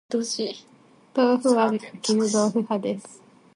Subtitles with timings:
[0.09, 0.23] 豆
[1.37, 1.69] 腐は
[2.01, 3.21] 絹豆腐派です